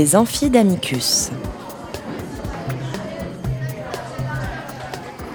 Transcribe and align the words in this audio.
Les 0.00 0.16
Amphidamicus. 0.16 1.28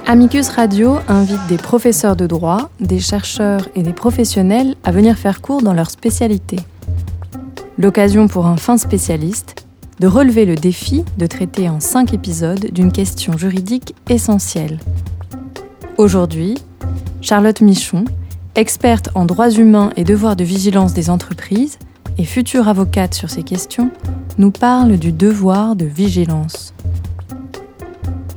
Amicus 0.08 0.50
Radio 0.50 0.96
invite 1.08 1.46
des 1.48 1.58
professeurs 1.58 2.16
de 2.16 2.26
droit, 2.26 2.72
des 2.80 3.00
chercheurs 3.00 3.70
et 3.76 3.84
des 3.84 3.94
professionnels 3.94 4.74
à 4.84 4.92
venir 4.92 5.20
faire 5.20 5.42
cours 5.42 5.62
dans 5.62 5.74
leur 5.74 5.92
spécialité. 5.92 6.58
L'occasion 7.78 8.28
pour 8.28 8.48
un 8.48 8.58
fin 8.58 8.80
spécialiste 8.80 9.68
de 10.00 10.08
relever 10.08 10.46
le 10.46 10.56
défi 10.56 11.06
de 11.20 11.28
traiter 11.28 11.70
en 11.70 11.80
cinq 11.80 12.16
épisodes 12.16 12.72
d'une 12.72 12.92
question 12.92 13.38
juridique 13.38 13.94
essentielle. 14.10 14.80
Aujourd'hui, 16.00 16.56
Charlotte 17.22 17.62
Michon, 17.62 18.04
experte 18.56 19.10
en 19.14 19.26
droits 19.26 19.52
humains 19.52 19.92
et 19.96 20.04
devoirs 20.04 20.36
de 20.36 20.44
vigilance 20.44 20.96
des 20.96 21.12
entreprises 21.12 21.78
et 22.18 22.26
future 22.26 22.68
avocate 22.68 23.14
sur 23.14 23.30
ces 23.30 23.44
questions, 23.44 23.92
nous 24.38 24.52
parle 24.52 24.98
du 24.98 25.12
devoir 25.12 25.76
de 25.76 25.86
vigilance. 25.86 26.74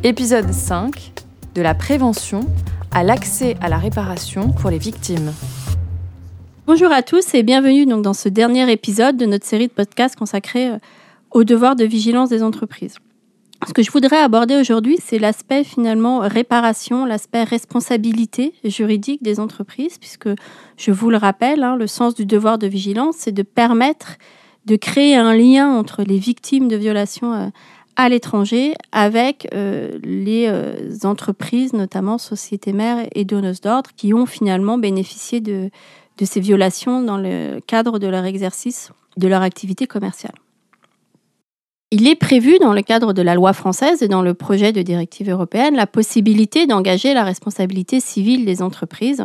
Épisode 0.02 0.52
5 0.52 1.12
de 1.54 1.62
la 1.62 1.74
prévention 1.74 2.46
à 2.90 3.02
l'accès 3.02 3.56
à 3.60 3.68
la 3.68 3.78
réparation 3.78 4.52
pour 4.52 4.70
les 4.70 4.78
victimes. 4.78 5.32
Bonjour 6.66 6.92
à 6.92 7.02
tous 7.02 7.34
et 7.34 7.42
bienvenue 7.42 7.86
donc 7.86 8.02
dans 8.02 8.14
ce 8.14 8.28
dernier 8.28 8.70
épisode 8.70 9.16
de 9.16 9.26
notre 9.26 9.46
série 9.46 9.68
de 9.68 9.72
podcasts 9.72 10.16
consacrée 10.16 10.70
euh, 10.70 10.78
au 11.30 11.44
devoir 11.44 11.76
de 11.76 11.84
vigilance 11.84 12.28
des 12.28 12.42
entreprises. 12.42 12.96
Ce 13.66 13.72
que 13.72 13.82
je 13.82 13.90
voudrais 13.90 14.18
aborder 14.18 14.56
aujourd'hui, 14.56 14.98
c'est 15.02 15.18
l'aspect 15.18 15.64
finalement 15.64 16.20
réparation, 16.20 17.04
l'aspect 17.04 17.42
responsabilité 17.42 18.54
juridique 18.64 19.22
des 19.22 19.40
entreprises, 19.40 19.98
puisque 19.98 20.28
je 20.76 20.90
vous 20.92 21.10
le 21.10 21.16
rappelle, 21.16 21.64
hein, 21.64 21.76
le 21.76 21.88
sens 21.88 22.14
du 22.14 22.24
devoir 22.24 22.58
de 22.58 22.68
vigilance, 22.68 23.16
c'est 23.18 23.32
de 23.32 23.42
permettre 23.42 24.16
de 24.64 24.76
créer 24.76 25.16
un 25.16 25.34
lien 25.34 25.70
entre 25.70 26.02
les 26.02 26.18
victimes 26.18 26.68
de 26.68 26.76
violences 26.76 27.18
euh, 27.22 27.50
à 27.96 28.08
l'étranger 28.08 28.74
avec 28.92 29.48
euh, 29.52 29.98
les 30.04 30.46
euh, 30.48 30.96
entreprises, 31.02 31.72
notamment 31.72 32.16
sociétés 32.16 32.72
mères 32.72 33.08
et 33.12 33.24
donneuses 33.24 33.60
d'ordre, 33.60 33.90
qui 33.96 34.14
ont 34.14 34.26
finalement 34.26 34.78
bénéficié 34.78 35.40
de 35.40 35.70
ces 36.22 36.40
violations 36.40 37.02
dans 37.02 37.18
le 37.18 37.60
cadre 37.66 37.98
de 37.98 38.06
leur 38.06 38.24
exercice, 38.24 38.92
de 39.16 39.26
leur 39.26 39.42
activité 39.42 39.88
commerciale. 39.88 40.34
Il 41.90 42.06
est 42.06 42.16
prévu 42.16 42.58
dans 42.58 42.74
le 42.74 42.82
cadre 42.82 43.14
de 43.14 43.22
la 43.22 43.34
loi 43.34 43.54
française 43.54 44.02
et 44.02 44.08
dans 44.08 44.20
le 44.20 44.34
projet 44.34 44.72
de 44.72 44.82
directive 44.82 45.30
européenne 45.30 45.74
la 45.74 45.86
possibilité 45.86 46.66
d'engager 46.66 47.14
la 47.14 47.24
responsabilité 47.24 47.98
civile 47.98 48.44
des 48.44 48.60
entreprises 48.60 49.24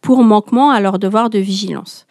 pour 0.00 0.24
manquement 0.24 0.70
à 0.70 0.80
leur 0.80 0.98
devoir 0.98 1.28
de 1.28 1.38
vigilance. 1.38 2.06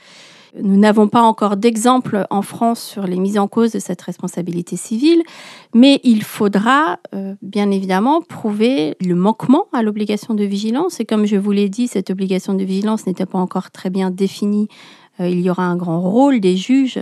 Nous 0.61 0.77
n'avons 0.77 1.07
pas 1.07 1.21
encore 1.21 1.57
d'exemple 1.57 2.27
en 2.29 2.43
France 2.43 2.81
sur 2.81 3.07
les 3.07 3.17
mises 3.17 3.39
en 3.39 3.47
cause 3.47 3.71
de 3.71 3.79
cette 3.79 4.01
responsabilité 4.01 4.75
civile, 4.75 5.23
mais 5.73 5.99
il 6.03 6.23
faudra 6.23 6.99
euh, 7.15 7.33
bien 7.41 7.71
évidemment 7.71 8.21
prouver 8.21 8.95
le 9.03 9.15
manquement 9.15 9.65
à 9.73 9.81
l'obligation 9.81 10.35
de 10.35 10.43
vigilance. 10.43 10.99
Et 10.99 11.05
comme 11.05 11.25
je 11.25 11.37
vous 11.37 11.51
l'ai 11.51 11.69
dit, 11.69 11.87
cette 11.87 12.11
obligation 12.11 12.53
de 12.53 12.63
vigilance 12.63 13.07
n'était 13.07 13.25
pas 13.25 13.39
encore 13.39 13.71
très 13.71 13.89
bien 13.89 14.11
définie. 14.11 14.67
Euh, 15.19 15.27
il 15.27 15.41
y 15.41 15.49
aura 15.49 15.65
un 15.65 15.75
grand 15.75 16.01
rôle 16.01 16.39
des 16.39 16.55
juges 16.55 16.99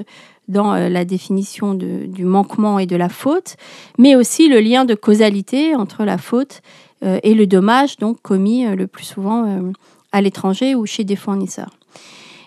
dans 0.47 0.73
euh, 0.73 0.89
la 0.89 1.05
définition 1.05 1.73
du 1.73 2.25
manquement 2.25 2.79
et 2.79 2.85
de 2.85 2.95
la 2.95 3.09
faute, 3.09 3.55
mais 3.97 4.15
aussi 4.15 4.47
le 4.47 4.59
lien 4.59 4.85
de 4.85 4.95
causalité 4.95 5.75
entre 5.75 6.03
la 6.03 6.17
faute 6.17 6.61
et 7.01 7.35
le 7.35 7.45
dommage 7.45 7.97
donc 7.97 8.19
commis 8.21 8.66
le 8.66 8.88
plus 8.88 9.03
souvent 9.03 9.61
à 10.11 10.21
l'étranger 10.21 10.73
ou 10.73 10.88
chez 10.88 11.03
des 11.03 11.17
fournisseurs. 11.17 11.69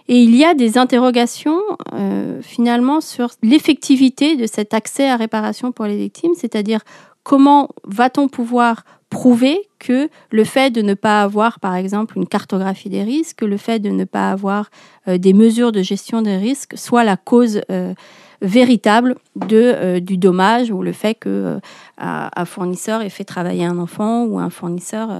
Et 0.08 0.22
il 0.22 0.34
y 0.34 0.44
a 0.44 0.54
des 0.54 0.78
interrogations 0.78 1.60
euh, 1.92 2.41
finalement 2.41 3.03
sur 3.03 3.28
l'effectivité 3.42 4.36
de 4.36 4.47
cet 4.47 4.72
accès 4.72 5.09
à 5.09 5.16
réparation 5.16 5.70
pour 5.70 5.84
les 5.84 5.98
victimes, 5.98 6.32
c'est-à-dire 6.34 6.80
comment 7.25 7.69
va-t-on 7.84 8.28
pouvoir 8.28 8.84
prouver 9.10 9.69
que 9.78 10.08
le 10.30 10.44
fait 10.44 10.70
de 10.70 10.82
ne 10.82 10.94
pas 10.94 11.22
avoir, 11.22 11.60
par 11.60 11.74
exemple, 11.74 12.19
une 12.19 12.26
cartographie 12.26 12.91
des 12.91 13.02
risques, 13.02 13.42
le 13.42 13.56
fait 13.56 13.78
de 13.78 13.91
ne 13.91 14.04
pas 14.04 14.30
avoir 14.30 14.70
euh, 15.06 15.19
des 15.19 15.32
mesures 15.32 15.72
de 15.72 15.82
gestion 15.82 16.22
des 16.22 16.36
risques 16.36 16.76
soit 16.76 17.04
la 17.04 17.16
cause 17.16 17.60
euh, 17.70 17.94
véritable 18.41 19.16
de, 19.37 19.99
du 19.99 20.16
dommage 20.16 20.71
ou 20.71 20.82
le 20.82 20.93
fait 20.93 21.15
que 21.15 21.59
un 21.99 22.44
fournisseur 22.44 23.03
ait 23.03 23.10
fait 23.10 23.25
travailler 23.25 23.65
un 23.65 23.78
enfant 23.78 24.25
ou 24.25 24.38
un 24.38 24.50
fournisseur 24.50 25.10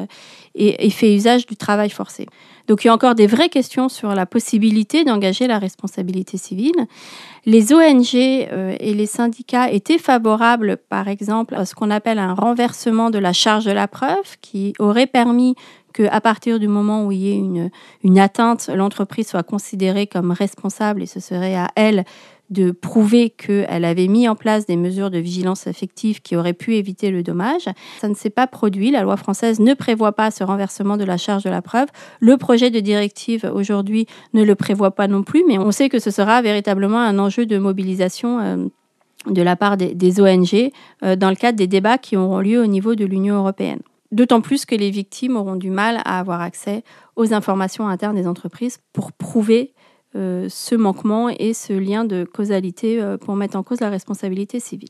ait 0.55 0.91
fait 0.91 1.15
usage 1.15 1.47
du 1.47 1.57
travail 1.57 1.91
forcé. 1.91 2.27
Donc 2.69 2.85
il 2.85 2.89
y 2.89 2.91
a 2.91 2.95
encore 2.95 3.15
des 3.15 3.27
vraies 3.27 3.49
questions 3.49 3.89
sur 3.89 4.15
la 4.15 4.27
possibilité 4.27 5.03
d'engager 5.03 5.47
la 5.47 5.59
responsabilité 5.59 6.37
civile. 6.37 6.87
Les 7.47 7.73
ONG 7.73 8.15
euh, 8.15 8.77
et 8.79 8.93
les 8.93 9.07
syndicats 9.07 9.71
étaient 9.71 9.99
favorables, 9.99 10.77
par 10.77 11.09
exemple, 11.09 11.55
à 11.55 11.65
ce 11.65 11.75
qu'on 11.75 11.91
appelle 11.91 12.19
un 12.19 12.35
renversement 12.35 13.09
de 13.09 13.19
la 13.19 13.33
charge 13.33 13.65
de 13.65 13.73
la 13.73 13.89
preuve, 13.89 14.37
qui 14.43 14.75
aurait 14.79 15.07
permis 15.07 15.55
qu'à 15.95 16.21
partir 16.21 16.59
du 16.59 16.69
moment 16.69 17.07
où 17.07 17.13
il 17.13 17.19
y 17.19 17.31
ait 17.31 17.37
une, 17.37 17.71
une 18.05 18.19
atteinte, 18.19 18.69
l'entreprise 18.69 19.29
soit 19.29 19.43
considérée 19.43 20.07
comme 20.07 20.31
responsable 20.31 21.03
et 21.03 21.07
ce 21.07 21.21
serait 21.21 21.57
à 21.57 21.69
elle 21.75 22.05
de 22.51 22.71
prouver 22.71 23.31
qu'elle 23.31 23.85
avait 23.85 24.09
mis 24.09 24.29
en 24.29 24.35
place 24.35 24.67
des 24.67 24.77
mesures 24.77 25.11
de 25.11 25.19
vigilance 25.19 25.67
affective 25.67 26.23
qui 26.23 26.37
auraient 26.37 26.53
pu 26.53 26.77
éviter 26.77 27.11
le 27.11 27.23
dommage. 27.23 27.69
Ça 28.01 28.09
ne 28.09 28.15
s'est 28.15 28.31
pas 28.31 28.47
produit. 28.47 28.91
La 28.91 29.03
loi 29.03 29.17
française 29.17 29.61
ne 29.61 29.75
prévoit 29.75 30.13
pas 30.13 30.31
ce 30.31 30.45
renversement 30.45 30.97
de 30.97 31.05
la 31.05 31.17
charge 31.17 31.45
de 31.45 31.51
la 31.51 31.63
preuve. 31.63 31.89
Le 32.21 32.37
projet 32.37 32.71
de 32.71 32.81
directive 32.81 33.51
aujourd'hui 33.55 34.07
ne 34.33 34.43
le 34.43 34.55
prévoit 34.55 34.93
pas 34.93 35.09
non 35.09 35.23
plus, 35.23 35.45
mais 35.47 35.59
on 35.59 35.71
sait 35.73 35.89
que 35.89 35.99
ce 35.99 36.11
sera 36.11 36.41
véritablement 36.43 37.01
un 37.01 37.19
enjeu 37.19 37.47
de 37.47 37.59
mobilisation. 37.59 38.41
Euh, 38.41 38.69
de 39.27 39.43
la 39.43 39.57
part 39.57 39.77
des, 39.77 40.21
ONG 40.21 40.71
euh, 41.03 41.17
dans 41.17 41.31
le 41.31 41.35
cadre 41.35 41.59
des 41.59 41.67
débats 41.67 41.99
qui 41.99 42.17
auront 42.17 42.39
lieu 42.39 42.63
au 42.63 42.67
niveau 42.67 42.95
de 42.95 43.05
l'Union 43.05 43.37
européenne. 43.37 43.81
D'autant 44.11 44.41
plus 44.41 44.65
que 44.65 44.75
les 44.75 44.91
victimes 44.91 45.37
auront 45.37 45.57
du 45.57 45.71
mal 45.71 46.01
à 46.05 46.19
avoir 46.19 46.41
accès 46.41 46.83
aux 47.17 47.35
informations 47.35 47.89
internes 47.89 48.17
des 48.17 48.27
entreprises 48.27 48.79
pour 48.93 49.13
prouver 49.13 49.75
ce 50.49 50.75
manquement 50.75 51.29
et 51.29 51.55
ce 51.55 51.73
lien 51.73 52.05
de 52.05 52.25
causalité 52.25 53.01
euh, 53.01 53.17
pour 53.17 53.37
mettre 53.37 53.57
en 53.57 53.63
cause 53.63 53.81
la 53.81 53.91
responsabilité 53.91 54.61
civile. 54.61 54.89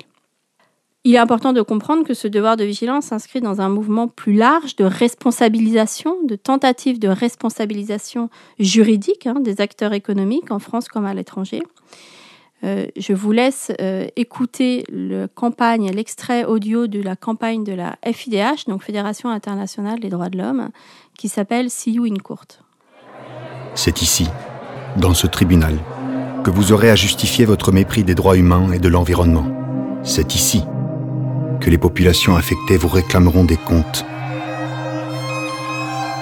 Il 1.04 1.14
est 1.14 1.18
important 1.18 1.52
de 1.52 1.62
comprendre 1.62 2.04
que 2.04 2.14
ce 2.14 2.28
devoir 2.28 2.56
de 2.56 2.64
vigilance 2.64 3.06
s'inscrit 3.06 3.40
dans 3.40 3.60
un 3.60 3.68
mouvement 3.68 4.08
plus 4.08 4.32
large 4.32 4.76
de 4.76 4.84
responsabilisation, 4.84 6.16
de 6.24 6.36
tentative 6.36 6.98
de 6.98 7.08
responsabilisation 7.08 8.30
juridique 8.58 9.26
hein, 9.26 9.40
des 9.40 9.60
acteurs 9.60 9.92
économiques 9.92 10.50
en 10.50 10.58
France 10.58 10.88
comme 10.88 11.06
à 11.06 11.14
l'étranger. 11.14 11.62
Euh, 12.64 12.86
je 12.96 13.12
vous 13.12 13.30
laisse 13.30 13.70
écouter 14.16 14.84
le 14.88 15.26
campagne, 15.26 15.90
l'extrait 15.92 16.44
audio 16.44 16.88
de 16.88 17.00
la 17.00 17.14
campagne 17.14 17.62
de 17.62 17.72
la 17.72 17.96
FIDH, 18.04 18.66
donc 18.66 18.82
Fédération 18.82 19.28
internationale 19.28 20.00
des 20.00 20.08
droits 20.08 20.28
de 20.28 20.38
l'homme, 20.38 20.70
qui 21.16 21.28
s'appelle 21.28 21.70
See 21.70 21.92
You 21.92 22.04
in 22.04 22.16
Court. 22.16 22.46
C'est 23.74 24.02
ici, 24.02 24.26
dans 24.98 25.14
ce 25.14 25.26
tribunal, 25.26 25.74
que 26.44 26.50
vous 26.50 26.72
aurez 26.72 26.90
à 26.90 26.96
justifier 26.96 27.44
votre 27.44 27.72
mépris 27.72 28.04
des 28.04 28.14
droits 28.14 28.36
humains 28.36 28.72
et 28.72 28.78
de 28.78 28.88
l'environnement. 28.88 29.46
C'est 30.02 30.34
ici 30.34 30.64
que 31.60 31.70
les 31.70 31.78
populations 31.78 32.36
affectées 32.36 32.76
vous 32.76 32.88
réclameront 32.88 33.44
des 33.44 33.56
comptes. 33.56 34.04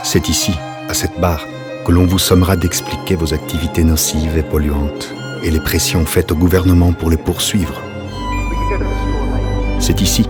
C'est 0.03 0.28
ici, 0.28 0.53
à 0.88 0.94
cette 0.94 1.19
barre, 1.20 1.44
que 1.84 1.92
l'on 1.92 2.06
vous 2.06 2.19
sommera 2.19 2.56
d'expliquer 2.56 3.16
vos 3.16 3.34
activités 3.34 3.84
nocives 3.84 4.36
et 4.36 4.42
polluantes 4.42 5.12
et 5.42 5.50
les 5.50 5.60
pressions 5.60 6.04
faites 6.04 6.32
au 6.32 6.36
gouvernement 6.36 6.92
pour 6.92 7.10
les 7.10 7.16
poursuivre. 7.16 7.81
C'est 9.78 10.00
ici 10.00 10.28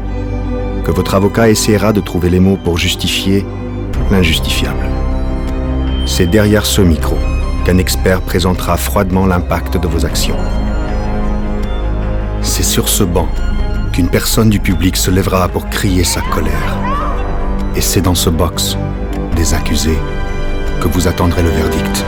que 0.85 0.91
votre 0.91 1.15
avocat 1.15 1.49
essaiera 1.49 1.93
de 1.93 2.01
trouver 2.01 2.31
les 2.31 2.41
mots 2.41 2.59
pour 2.63 2.79
justifier 2.79 3.45
l'injustifiable. 4.11 4.87
C'est 6.05 6.27
derrière 6.27 6.67
ce 6.67 6.81
micro 6.81 7.17
qu'un 7.67 7.79
expert 7.79 8.23
présentera 8.23 8.77
froidement 8.77 9.27
l'impact 9.27 9.77
de 9.77 9.89
vos 9.89 10.07
actions. 10.07 10.37
C'est 12.41 12.63
sur 12.63 12.89
ce 12.89 13.03
banc 13.03 13.27
qu'une 13.93 14.09
personne 14.09 14.49
du 14.49 14.61
public 14.61 14.97
se 14.97 15.11
lèvera 15.11 15.49
pour 15.49 15.69
crier 15.69 16.05
sa 16.05 16.21
colère. 16.21 16.79
Et 17.75 17.81
c'est 17.81 18.03
dans 18.03 18.15
ce 18.15 18.31
box 18.31 18.77
des 19.35 19.53
accusés 19.53 19.99
que 20.81 20.87
vous 20.87 21.09
attendrez 21.09 21.43
le 21.43 21.49
verdict. 21.49 22.05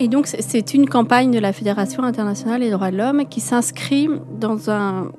Et 0.00 0.08
donc, 0.08 0.26
c'est 0.26 0.74
une 0.74 0.88
campagne 0.88 1.30
de 1.30 1.38
la 1.38 1.52
Fédération 1.52 2.02
internationale 2.02 2.60
des 2.60 2.70
droits 2.70 2.90
de 2.90 2.96
l'homme 2.96 3.24
qui 3.28 3.40
s'inscrit 3.40 4.08
dans 4.36 4.68
un 4.68 5.12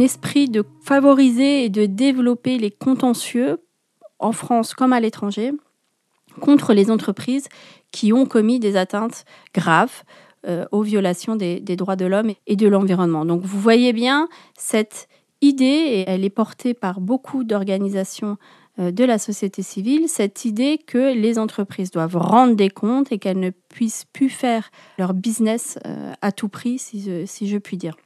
esprit 0.00 0.48
de 0.48 0.64
favoriser 0.82 1.64
et 1.64 1.68
de 1.68 1.86
développer 1.86 2.58
les 2.58 2.70
contentieux 2.70 3.58
en 4.18 4.32
France 4.32 4.74
comme 4.74 4.92
à 4.92 5.00
l'étranger 5.00 5.52
contre 6.40 6.74
les 6.74 6.90
entreprises 6.90 7.48
qui 7.90 8.12
ont 8.12 8.26
commis 8.26 8.58
des 8.58 8.76
atteintes 8.76 9.24
graves 9.54 10.02
euh, 10.46 10.64
aux 10.70 10.82
violations 10.82 11.34
des, 11.34 11.60
droits 11.60 11.96
de 11.96 12.06
l'homme 12.06 12.32
et 12.46 12.56
de 12.56 12.68
l'environnement. 12.68 13.24
Donc 13.24 13.42
vous 13.42 13.60
voyez 13.60 13.92
bien 13.92 14.28
cette 14.56 15.08
idée, 15.40 15.64
et 15.64 16.04
elle 16.06 16.24
est 16.24 16.30
portée 16.30 16.74
par 16.74 17.00
beaucoup 17.00 17.44
d'organisations 17.44 18.36
euh, 18.78 18.90
de 18.90 19.04
la 19.04 19.18
société 19.18 19.62
civile 19.62 20.08
cette 20.08 20.44
idée 20.44 20.78
que 20.78 21.14
les 21.14 21.38
entreprises 21.38 21.90
doivent 21.90 22.16
rendre 22.16 22.54
des 22.54 22.70
comptes 22.70 23.10
et 23.10 23.18
qu'elles 23.18 23.40
ne 23.40 23.50
puissent 23.50 24.04
plus 24.12 24.28
faire 24.28 24.70
leur 24.98 25.14
business 25.14 25.78
euh, 25.86 26.12
à 26.22 26.32
tout 26.32 26.48
prix, 26.48 26.78
si 26.78 27.00
je, 27.00 27.58
puis 27.58 27.76
dire. 27.76 27.96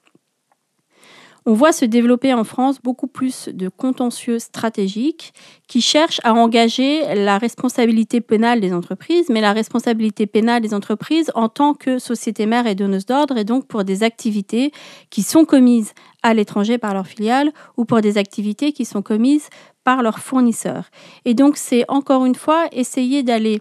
On 1.50 1.54
voit 1.54 1.72
se 1.72 1.84
développer 1.84 2.32
en 2.32 2.44
France 2.44 2.80
beaucoup 2.80 3.08
plus 3.08 3.48
de 3.48 3.68
contentieux 3.68 4.38
stratégiques 4.38 5.34
qui 5.66 5.80
cherchent 5.80 6.20
à 6.22 6.32
engager 6.32 7.02
la 7.16 7.38
responsabilité 7.38 8.20
pénale 8.20 8.60
des 8.60 8.72
entreprises, 8.72 9.28
mais 9.30 9.40
la 9.40 9.52
responsabilité 9.52 10.28
pénale 10.28 10.62
des 10.62 10.74
entreprises 10.74 11.32
en 11.34 11.48
tant 11.48 11.74
que 11.74 11.98
société 11.98 12.46
mère 12.46 12.68
et 12.68 12.76
donneuse 12.76 13.04
d'ordre, 13.04 13.36
et 13.36 13.42
donc 13.42 13.66
pour 13.66 13.82
des 13.82 14.04
activités 14.04 14.70
qui 15.10 15.24
sont 15.24 15.44
commises 15.44 15.92
à 16.22 16.34
l'étranger 16.34 16.78
par 16.78 16.94
leurs 16.94 17.08
filiales 17.08 17.50
ou 17.76 17.84
pour 17.84 18.00
des 18.00 18.16
activités 18.16 18.70
qui 18.70 18.84
sont 18.84 19.02
commises 19.02 19.48
par 19.82 20.04
leurs 20.04 20.20
fournisseurs. 20.20 20.84
Et 21.24 21.34
donc, 21.34 21.56
c'est 21.56 21.84
encore 21.88 22.26
une 22.26 22.36
fois 22.36 22.68
essayer 22.70 23.24
d'aller 23.24 23.60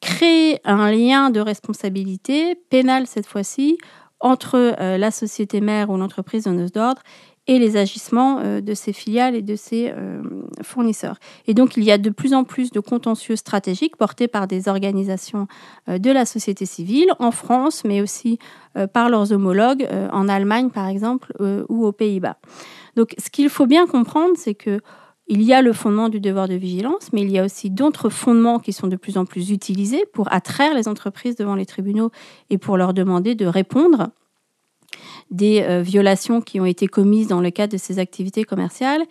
créer 0.00 0.58
un 0.64 0.90
lien 0.90 1.30
de 1.30 1.38
responsabilité 1.38 2.56
pénale 2.68 3.06
cette 3.06 3.26
fois-ci 3.26 3.78
entre 4.22 4.74
euh, 4.80 4.96
la 4.96 5.10
société 5.10 5.60
mère 5.60 5.90
ou 5.90 5.96
l'entreprise 5.96 6.44
donneuse 6.44 6.72
d'ordre 6.72 7.02
et 7.48 7.58
les 7.58 7.76
agissements 7.76 8.38
euh, 8.38 8.60
de 8.60 8.72
ses 8.72 8.92
filiales 8.92 9.34
et 9.34 9.42
de 9.42 9.56
ses 9.56 9.90
euh, 9.90 10.22
fournisseurs. 10.62 11.16
Et 11.48 11.54
donc, 11.54 11.76
il 11.76 11.82
y 11.82 11.90
a 11.90 11.98
de 11.98 12.08
plus 12.08 12.32
en 12.32 12.44
plus 12.44 12.70
de 12.70 12.78
contentieux 12.80 13.34
stratégiques 13.34 13.96
portés 13.96 14.28
par 14.28 14.46
des 14.46 14.68
organisations 14.68 15.48
de 15.88 16.10
la 16.10 16.24
société 16.24 16.66
civile 16.66 17.12
en 17.18 17.32
France, 17.32 17.82
mais 17.84 18.00
aussi 18.00 18.38
par 18.92 19.10
leurs 19.10 19.32
homologues 19.32 19.88
en 20.12 20.28
Allemagne, 20.28 20.70
par 20.70 20.86
exemple, 20.86 21.32
ou 21.68 21.84
aux 21.84 21.92
Pays-Bas. 21.92 22.36
Donc, 22.94 23.14
ce 23.18 23.28
qu'il 23.28 23.48
faut 23.48 23.66
bien 23.66 23.86
comprendre, 23.86 24.34
c'est 24.36 24.54
que 24.54 24.80
il 25.28 25.42
y 25.42 25.52
a 25.52 25.62
le 25.62 25.72
fondement 25.72 26.08
du 26.08 26.20
devoir 26.20 26.48
de 26.48 26.54
vigilance, 26.54 27.12
mais 27.12 27.22
il 27.22 27.30
y 27.30 27.38
a 27.38 27.44
aussi 27.44 27.70
d'autres 27.70 28.10
fondements 28.10 28.58
qui 28.58 28.72
sont 28.72 28.88
de 28.88 28.96
plus 28.96 29.16
en 29.16 29.24
plus 29.24 29.50
utilisés 29.50 30.04
pour 30.12 30.32
attraire 30.32 30.74
les 30.74 30.88
entreprises 30.88 31.36
devant 31.36 31.54
les 31.54 31.66
tribunaux 31.66 32.10
et 32.50 32.58
pour 32.58 32.76
leur 32.76 32.92
demander 32.92 33.34
de 33.34 33.46
répondre 33.46 34.10
des 35.30 35.62
euh, 35.62 35.80
violations 35.80 36.40
qui 36.40 36.60
ont 36.60 36.66
été 36.66 36.86
commises 36.86 37.28
dans 37.28 37.40
le 37.40 37.50
cadre 37.50 37.72
de 37.72 37.78
ces 37.78 37.98
activités 37.98 38.44
commerciales. 38.44 39.02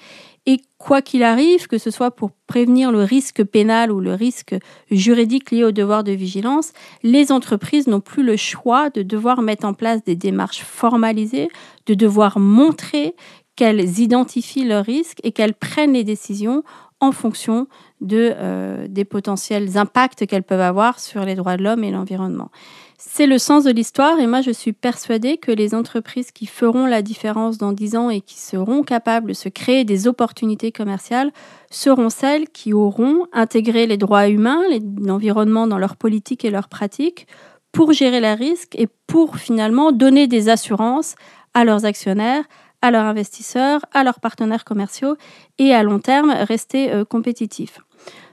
Et 0.45 0.57
quoi 0.77 1.01
qu'il 1.01 1.23
arrive, 1.23 1.67
que 1.67 1.77
ce 1.77 1.91
soit 1.91 2.11
pour 2.11 2.31
prévenir 2.47 2.91
le 2.91 3.03
risque 3.03 3.43
pénal 3.43 3.91
ou 3.91 3.99
le 3.99 4.13
risque 4.13 4.55
juridique 4.89 5.51
lié 5.51 5.63
au 5.63 5.71
devoir 5.71 6.03
de 6.03 6.11
vigilance, 6.11 6.73
les 7.03 7.31
entreprises 7.31 7.87
n'ont 7.87 8.01
plus 8.01 8.23
le 8.23 8.37
choix 8.37 8.89
de 8.89 9.01
devoir 9.03 9.41
mettre 9.41 9.65
en 9.65 9.73
place 9.73 10.03
des 10.03 10.15
démarches 10.15 10.63
formalisées, 10.63 11.49
de 11.85 11.93
devoir 11.93 12.39
montrer 12.39 13.15
qu'elles 13.55 13.99
identifient 13.99 14.65
leurs 14.65 14.85
risques 14.85 15.19
et 15.23 15.31
qu'elles 15.31 15.53
prennent 15.53 15.93
les 15.93 16.03
décisions 16.03 16.63
en 17.01 17.11
fonction 17.11 17.67
euh, 18.11 18.87
des 18.87 19.05
potentiels 19.05 19.77
impacts 19.77 20.25
qu'elles 20.27 20.43
peuvent 20.43 20.61
avoir 20.61 20.99
sur 20.99 21.25
les 21.25 21.35
droits 21.35 21.57
de 21.57 21.63
l'homme 21.63 21.83
et 21.83 21.91
l'environnement. 21.91 22.51
C'est 22.97 23.25
le 23.25 23.39
sens 23.39 23.63
de 23.63 23.71
l'histoire 23.71 24.19
et 24.19 24.27
moi 24.27 24.41
je 24.41 24.51
suis 24.51 24.73
persuadée 24.73 25.37
que 25.37 25.51
les 25.51 25.73
entreprises 25.73 26.31
qui 26.31 26.45
feront 26.45 26.85
la 26.85 27.01
différence 27.01 27.57
dans 27.57 27.71
dix 27.71 27.95
ans 27.95 28.11
et 28.11 28.21
qui 28.21 28.39
seront 28.39 28.83
capables 28.83 29.29
de 29.29 29.33
se 29.33 29.49
créer 29.49 29.83
des 29.83 30.07
opportunités 30.07 30.71
commerciales 30.71 31.31
seront 31.71 32.11
celles 32.11 32.47
qui 32.47 32.73
auront 32.73 33.25
intégré 33.33 33.87
les 33.87 33.97
droits 33.97 34.27
humains, 34.27 34.61
l'environnement 34.99 35.65
dans 35.65 35.79
leur 35.79 35.95
politique 35.95 36.45
et 36.45 36.51
leurs 36.51 36.69
pratiques 36.69 37.25
pour 37.71 37.91
gérer 37.93 38.19
les 38.19 38.35
risques 38.35 38.75
et 38.75 38.87
pour 39.07 39.37
finalement 39.37 39.91
donner 39.91 40.27
des 40.27 40.49
assurances 40.49 41.15
à 41.55 41.65
leurs 41.65 41.85
actionnaires, 41.85 42.43
à 42.81 42.91
leurs 42.91 43.05
investisseurs, 43.05 43.81
à 43.93 44.03
leurs 44.03 44.19
partenaires 44.19 44.65
commerciaux 44.65 45.15
et 45.59 45.73
à 45.73 45.83
long 45.83 45.99
terme 45.99 46.31
rester 46.31 46.91
euh, 46.91 47.05
compétitifs. 47.05 47.79